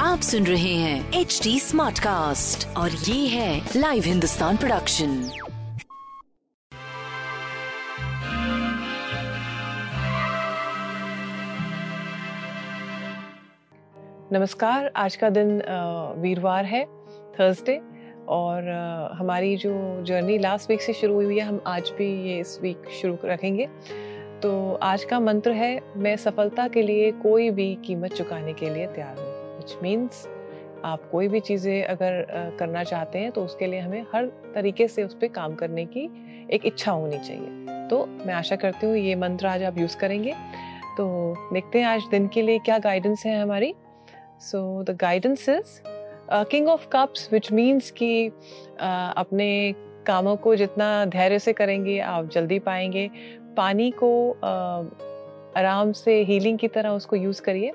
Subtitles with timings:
[0.00, 5.08] आप सुन रहे हैं एच डी स्मार्ट कास्ट और ये है लाइव हिंदुस्तान प्रोडक्शन
[14.32, 15.62] नमस्कार, आज का दिन
[16.18, 16.84] वीरवार है
[17.40, 17.76] थर्सडे
[18.28, 18.70] और
[19.18, 19.72] हमारी जो
[20.04, 23.68] जर्नी लास्ट वीक से शुरू हुई है, हम आज भी ये इस वीक शुरू रखेंगे।
[24.42, 28.86] तो आज का मंत्र है मैं सफलता के लिए कोई भी कीमत चुकाने के लिए
[28.86, 30.26] तैयार हूँ। विच मीन्स
[30.84, 32.26] आप कोई भी चीज़ें अगर
[32.58, 36.04] करना चाहते हैं तो उसके लिए हमें हर तरीके से उस पर काम करने की
[36.52, 40.32] एक इच्छा होनी चाहिए। तो मैं आशा करती हूँ ये मंत्र आज आप यूज़ करेंगे।
[40.96, 43.74] तो देखते हैं आज दिन के लिए क्या गाइडेंस है हमारी।
[44.42, 45.80] So the guidance is
[46.50, 49.74] king of cups which means कि uh, अपने
[50.06, 53.10] कामों को जितना धैर्य से करेंगे आप जल्दी पाएँगे।
[53.56, 54.10] पानी को
[55.58, 57.72] आराम से हीलिंग की तरह उसको यूज़ करिए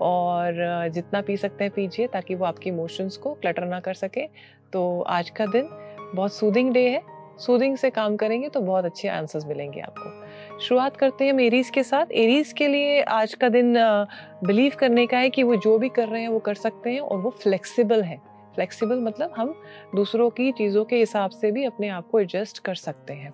[0.00, 4.26] और जितना पी सकते हैं पीजिए ताकि वो आपकी इमोशंस को क्लटर ना कर सके।
[4.72, 5.68] तो आज का दिन
[6.14, 7.02] बहुत सूदिंग डे है।
[7.38, 11.70] सूदिंग से काम करेंगे तो बहुत अच्छे आंसर्स मिलेंगे आपको। शुरुआत करते हैं हम एरीज
[11.70, 13.74] के साथ। एरीज के लिए आज का दिन
[14.44, 17.00] बिलीव करने का है कि वो जो भी कर रहे हैं वो कर सकते हैं
[17.00, 18.16] और वो फ्लेक्सिबल है।
[18.54, 19.54] फ्लेक्सिबल मतलब हम
[19.96, 23.32] दूसरों की चीज़ों के हिसाब से भी अपने आप को एडजस्ट कर सकते हैं।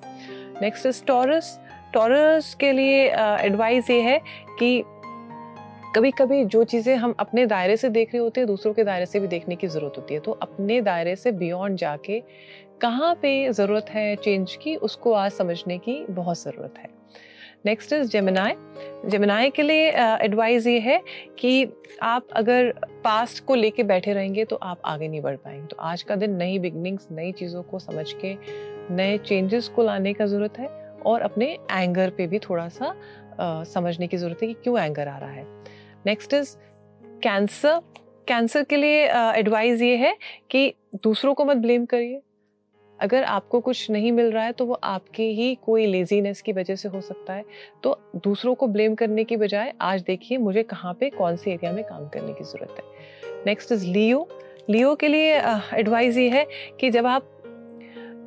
[0.62, 1.58] नेक्स्ट इज़ टॉरस
[1.94, 4.20] टॉरस के लिए एडवाइस ये है
[4.58, 4.82] कि
[5.96, 9.06] कभी कभी जो चीज़ें हम अपने दायरे से देख रहे होते हैं, दूसरों के दायरे
[9.06, 12.22] से भी देखने की ज़रूरत होती है। तो अपने दायरे से बियॉन्ड जाके
[12.80, 16.88] कहाँ पे ज़रूरत है चेंज की, उसको आज समझने की बहुत ज़रूरत है।
[17.66, 18.54] नेक्स्ट इज़ जेमिनाई
[19.10, 19.88] जेमिनाई के लिए
[20.22, 21.00] एडवाइस ये है
[21.38, 21.66] कि
[22.02, 22.72] आप अगर
[23.04, 26.36] पास्ट को लेके बैठे रहेंगे तो आप आगे नहीं बढ़ पाएँगे। तो आज का दिन
[26.36, 28.36] नई बिगनिंग्स नई चीज़ों को समझ के,
[28.90, 30.68] नए चेंजेस को लाने का ज़रूरत है।
[31.06, 35.08] और अपने एंगर पे भी थोड़ा सा uh, समझने की ज़रूरत है कि क्यों एंगर
[35.08, 35.44] आ रहा है।
[36.06, 36.56] नेक्स्ट इज़
[37.22, 37.80] कैंसर
[38.28, 39.02] कैंसर के लिए
[39.38, 40.16] एडवाइस ये है
[40.50, 40.72] कि
[41.02, 42.20] दूसरों को मत ब्लेम करिए।
[42.98, 46.76] अगर आपको कुछ नहीं मिल रहा है तो वो आपके ही कोई लेजीनेस की वजह
[46.76, 47.44] से हो सकता है।
[47.82, 51.72] तो दूसरों को ब्लेम करने की बजाय आज देखिए मुझे कहाँ पे कौन सी एरिया
[51.72, 54.28] में काम करने की ज़रूरत है। नेक्स्ट इज़ लियो
[54.70, 55.34] लियो के लिए
[55.74, 56.46] एडवाइस ये है
[56.80, 57.22] कि जब आप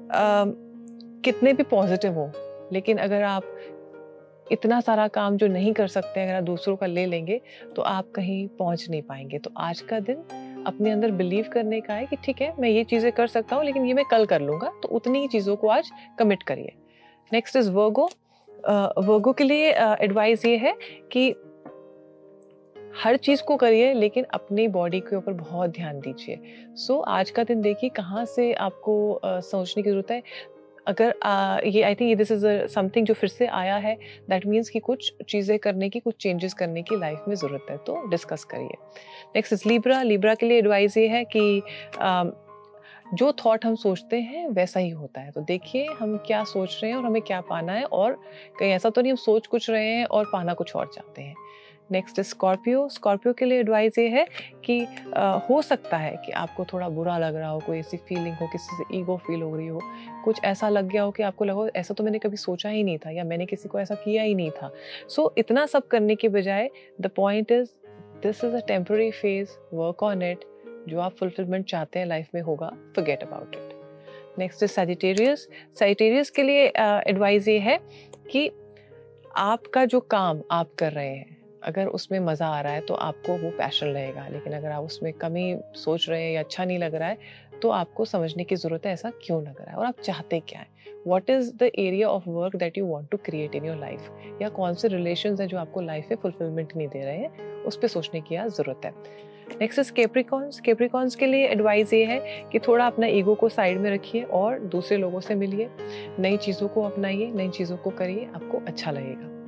[0.09, 0.53] uh,
[1.23, 2.31] कितने भी पॉजिटिव हो
[2.73, 3.55] लेकिन अगर आप
[4.51, 7.39] इतना सारा काम जो नहीं कर सकते अगर आप दूसरों का ले लेंगे
[7.75, 11.93] तो आप कहीं पहुँच नहीं पाएँगे। तो आज का दिन अपने अंदर बिलीव करने का
[11.93, 14.41] है कि ठीक है मैं ये चीज़ें कर सकता हूँ लेकिन ये मैं कल कर
[14.41, 16.73] लूँगा तो उतनी ही चीज़ों को आज कमिट करिए।
[17.31, 18.09] नेक्स्ट इज़ वर्गो
[19.01, 20.75] वर्गो के लिए एडवाइस ये है
[21.11, 21.29] कि
[22.95, 26.39] हर चीज़ को करिए लेकिन अपनी बॉडी के ऊपर बहुत ध्यान दीजिए।
[26.75, 30.21] सो so, आज का दिन देखिए कहाँ से आपको सोचने की ज़रूरत है।
[30.87, 33.95] अगर आ, ये I think this is something जो फिर से आया है
[34.29, 37.77] दैट मीन्स कि कुछ चीज़ें करने की कुछ चेंजेस करने की लाइफ में ज़रूरत है
[37.77, 38.77] तो डिस्कस करिए।
[39.35, 41.61] नेक्स्ट इज़ लिब्रा लिब्रा के लिए एडवाइस ये है कि
[41.99, 42.23] आ,
[43.13, 46.91] जो थॉट हम सोचते हैं वैसा ही होता है। तो देखिए हम क्या सोच रहे
[46.91, 48.19] हैं और हमें क्या पाना है और
[48.59, 51.35] कहीं ऐसा तो नहीं हम सोच कुछ रहे हैं और पाना कुछ और चाहते हैं।
[51.91, 54.25] नेक्स्ट स्कॉर्पियो स्कॉर्पियो के लिए एडवाइस ये है
[54.65, 58.35] कि आ, हो सकता है कि आपको थोड़ा बुरा लग रहा हो कोई ऐसी फीलिंग
[58.35, 59.81] हो किसी से ईगो फील हो रही हो।
[60.25, 62.97] कुछ ऐसा लग गया हो कि आपको लगा ऐसा तो मैंने कभी सोचा ही नहीं
[62.97, 64.71] था या मैंने किसी को ऐसा किया ही नहीं था।
[65.09, 66.69] सो so, इतना सब करने के बजाय
[67.01, 67.69] the point is
[68.23, 70.45] this is a temporary phase work on it
[70.89, 75.47] जो आप फुलफिलमेंट चाहते हैं लाइफ में होगा forget about it next is Sagittarius
[75.79, 77.79] Sagittarius के लिए एडवाइस ये है
[78.31, 78.49] कि
[79.37, 83.37] आपका जो काम आप कर रहे हैं अगर उसमें मज़ा आ रहा है तो आपको
[83.37, 86.95] वो पैशन रहेगा। लेकिन अगर आप उसमें कमी सोच रहे हैं या अच्छा नहीं लग
[86.95, 89.77] रहा है तो आपको समझने की ज़रूरत है, ऐसा क्यों लग रहा है?
[89.77, 90.67] और आप चाहते क्या है?
[91.07, 94.09] What is the area of work that you want to create in your life
[94.41, 97.63] या कौन से रिलेशन हैं जो आपको लाइफ में फुलफिलमेंट नहीं दे रहे हैं?
[97.63, 98.91] उस पर सोचने की ज़रूरत है।
[99.61, 102.19] नेक्स्ट इज़ केप्रिकॉन्स केप्रिकॉन्स के लिए एडवाइस ये है
[102.51, 105.69] कि थोड़ा अपना ईगो को साइड में रखिए और दूसरे लोगों से मिलिए।
[106.19, 109.38] नई चीज़ों को अपनाइए, नई चीज़ों को करिए, आपको अच्छा लगेगा।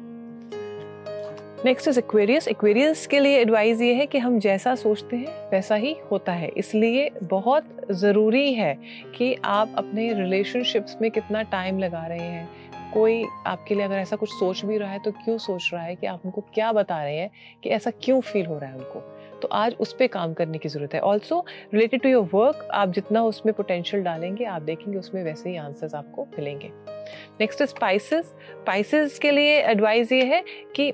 [1.65, 5.75] नेक्स्ट इज़ एक्वेरियस एक्वेरियस के लिए एडवाइस ये है कि हम जैसा सोचते हैं, वैसा
[5.75, 8.73] ही होता है। इसलिए बहुत ज़रूरी है
[9.17, 14.15] कि आप अपने रिलेशनशिप्स में कितना टाइम लगा रहे हैं। कोई आपके लिए अगर ऐसा
[14.15, 17.03] कुछ सोच भी रहा है तो क्यों सोच रहा है कि आप उनको क्या बता
[17.03, 17.29] रहे हैं
[17.63, 18.99] कि ऐसा क्यों फील हो रहा है उनको?
[19.41, 22.89] तो आज उस पर काम करने की ज़रूरत है। Also related to your work आप
[22.89, 26.71] जितना उसमें पोटेंशियल डालेंगे, आप देखेंगे, उसमें वैसे ही आंसर्स आपको मिलेंगे।
[27.41, 30.43] नेक्स्ट स्पाइसेस स्पाइसेस के लिए एडवाइस ये है
[30.75, 30.91] कि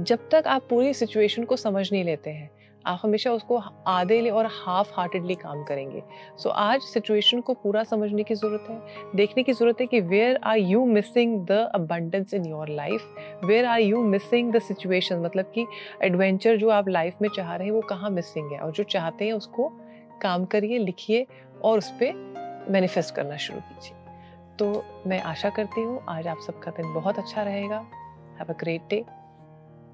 [0.00, 2.50] जब तक आप पूरी सिचुएशन को समझ नहीं लेते हैं
[2.86, 3.56] आप हमेशा उसको
[3.86, 6.02] आधे और हाफ़ हार्टेडली काम करेंगे।
[6.38, 10.00] सो so, आज सिचुएशन को पूरा समझने की ज़रूरत है। देखने की ज़रूरत है कि
[10.00, 13.14] where are you missing the abundance in your life
[13.44, 15.66] where are you missing the situation मतलब कि
[16.02, 18.58] एडवेंचर जो आप लाइफ में चाह रहे हैं वो कहाँ मिसिंग है?
[18.58, 19.70] और जो चाहते हैं उसको
[20.22, 21.26] काम करिए लिखिए
[21.64, 23.96] और उस पर मैनिफेस्ट करना शुरू कीजिए।
[24.58, 27.86] तो मैं आशा करती हूँ आज आप सबका दिन बहुत अच्छा रहेगा।
[28.38, 29.04] Have a great day